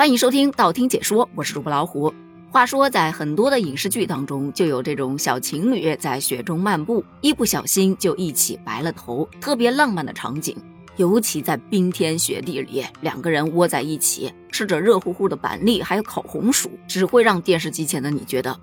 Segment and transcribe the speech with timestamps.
[0.00, 2.10] 欢迎收听道听解说，我是主播老虎。
[2.50, 10.56] 话说，在很多的影视剧当中，就有这种小情侣在雪中漫步，一不小心就一起白了头，特别浪漫的场景。
[10.96, 18.58] 尤其在冰天雪地里，两个人窝在一起，吃着热乎乎的板栗，还有烤红薯，只会让电视机前的你觉得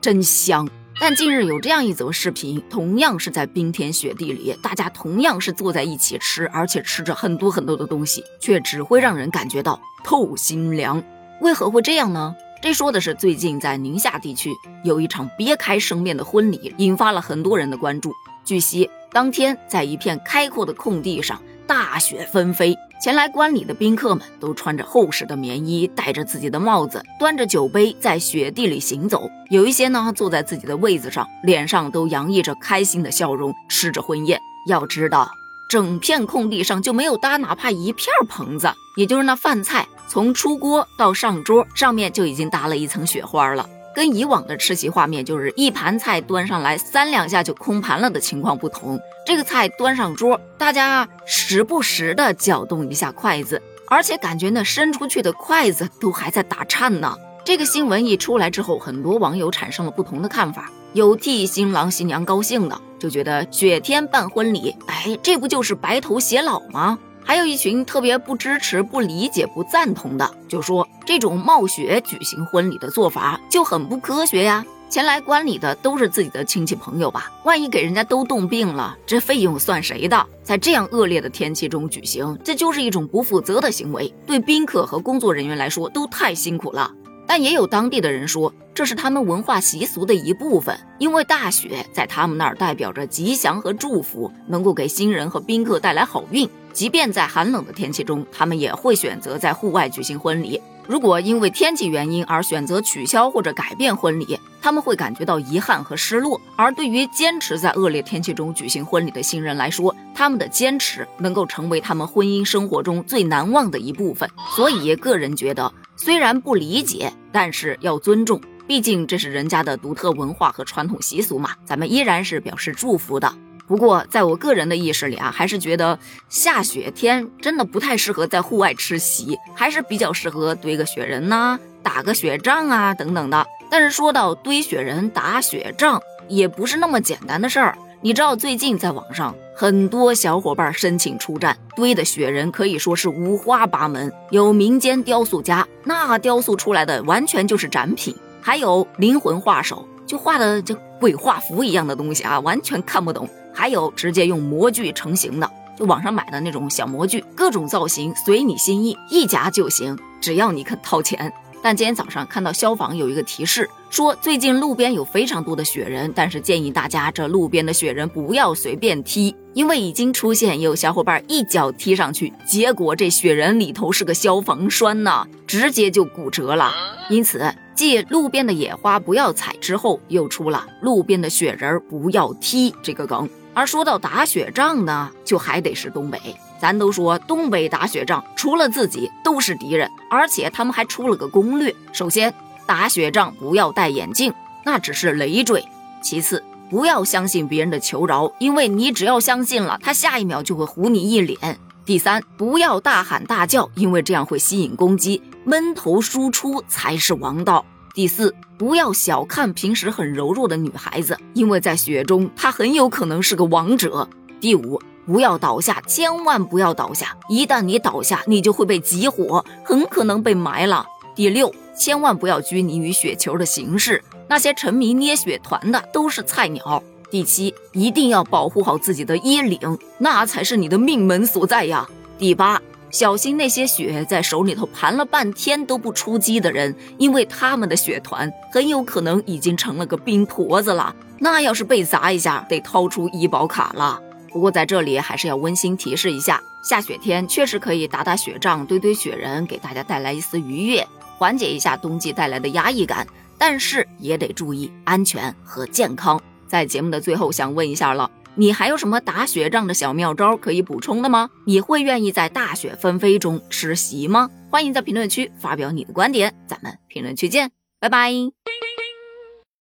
[0.00, 0.66] 真香。
[1.00, 11.00] 但近日有这样一则视频，同样是在冰天雪地里，大家同样是坐在一起吃，而且吃着很多很多的东西，却只会让人感觉到透心凉。
[11.40, 12.34] 为何会这样呢？
[12.60, 14.50] 这说的是最近在宁夏地区
[14.82, 18.12] 有一场别开生面的婚礼，引发了很多人的关注。
[18.44, 22.74] 据悉，当天在一片开阔的空地上，大雪纷飞。
[23.00, 29.30] 前来观礼的宾客们都穿着厚实的棉衣，戴着自己的帽子，端着酒杯在雪地里行走。
[29.50, 34.40] 有一些呢，坐在自己的位子上，脸上都洋溢着开心的笑容，吃着婚宴。
[34.66, 35.30] 要知道，
[35.68, 43.68] 整片空地上就没有搭哪怕一片棚子，也就是那饭菜从出锅到上桌，上面就已经搭了一层雪花了。
[43.98, 48.96] 跟以往的吃席画面，就是一盘菜端上来三两下就空盘了的情况不同。
[49.26, 57.12] 这个菜端上桌，大家时不时的搅动一下筷子，而且感觉那伸出去的筷子都还在打颤呢。
[57.44, 66.96] 这个新闻一出来之后，很多网友产生了不同的看法，有替新郎新娘高兴的，就觉得雪天办婚礼，哎，这不就是白头偕老吗？
[67.28, 74.64] 还有一群特别不支持、不理解、不赞同的，就说这种冒雪举行婚礼的做法就很不科学呀。
[74.88, 77.30] 前来观礼的都是自己的亲戚朋友吧？
[77.44, 80.26] 万一给人家都冻病了，这费用算谁的？
[80.42, 86.90] 在这样恶劣的天气中举行，这就是一种不负责的行为，对宾客和工作人员来说都太辛苦了。
[87.26, 96.48] 但也有当地的人说，这是他们文化习俗的一部分，因为大雪在他们那儿代表着吉祥和祝福，能够给新人和宾客带来好运。
[96.78, 100.62] 即便在寒冷的天气中，他们也会选择在户外举行婚礼。
[100.86, 106.40] 如果因为天气原因而选择取消或者改变婚礼，他们会感觉到遗憾和失落。
[106.54, 114.30] 而对于坚持在恶劣天气中举行婚礼的新人来说，他们的坚持能够成为他们婚姻生活中最难忘的一部分。
[114.54, 121.50] 所以，个人觉得，虽然不理解，但是要尊重，毕竟这是人家的独特文化和传统习俗嘛。
[121.64, 123.34] 咱们依然是表示祝福的。
[123.68, 125.98] 不过，在我个人的意识里啊，还是觉得
[126.30, 133.46] 下雪天真的不太适合在户外吃席，还是比较适合堆个雪人呐，打个雪仗啊等等的。
[133.70, 137.76] 但是说到堆雪人、打雪仗，也不是那么简单的事儿。
[138.00, 153.28] 你知道，最近在网上很多小伙伴申请出战，堆的雪人可以说是五花八门，有民间雕塑家，那雕塑出来的完全就是展品；还有灵魂画手，就画的就鬼画符一样的东西啊，完全看不懂。
[153.52, 161.30] 还有直接用模具成型的，就网上买的那种小模具，各种造型随你心意，一夹就行，只要你肯掏钱。
[161.60, 176.72] 但今天早上看到消防有一个提示，说最近路边有非常多的雪人，但是建议大家这路边的雪人不要随便踢，因为已经出现有小伙伴一脚踢上去，结果这雪人里头是个消防栓呐，直接就骨折了。
[177.10, 183.30] 因此，继路边的野花不要踩之后，又出了路边的雪人不要踢这个梗。
[183.54, 186.18] 而说到打雪仗呢，就还得是东北。
[186.60, 191.72] 咱都说东北打雪仗，除了自己都是敌人，而且他们还出了个攻略。
[191.92, 192.34] 首先，
[192.66, 194.34] 打雪仗不要戴眼镜，
[194.64, 195.62] 那只是累赘；
[196.02, 201.38] 其次，不要相信别人的求饶，因为你只要相信了，他下一秒就会糊你一脸；
[201.84, 207.64] 第三，不要大喊大叫，因为这样会吸引攻击，闷头输出才是王道。
[207.94, 214.06] 第四，不要小看平时很柔弱的女孩子，因为在雪中她很有可能是个王者。
[214.42, 220.84] 第五，不要倒下，千万不要倒下，一旦你倒下，你就会被集火，很可能被埋了。
[221.16, 226.82] 第六，千万不要拘泥于雪球的形式，那些沉迷捏雪团的都是菜鸟。
[227.10, 231.88] 第七，一定要保护好自己的衣领，那才是你的命门所在呀。
[232.18, 232.60] 第八。
[232.90, 240.94] 小心那些雪在手里头盘了半天都不出击的人，因为他们的雪团很有可能已经成了个冰坨子了。
[241.18, 244.00] 那要是被砸一下，得掏出医保卡了。
[244.30, 250.86] 不过在这里还是要温馨提示一下：下雪天确实可以打打雪仗、堆堆雪人，给大家带来一丝愉悦，
[251.18, 253.06] 缓解一下冬季带来的压抑感。
[253.36, 256.20] 但是也得注意安全和健康。
[256.48, 258.10] 在节目的最后，想问一下了。
[258.38, 261.28] 你还有什么打雪仗的小妙招可以补充的吗？
[261.44, 264.30] 你会愿意在大雪纷飞中吃席吗？
[264.48, 267.50] 欢迎在评论区发表你的观点，咱们评论区见，
[267.80, 268.12] 拜拜。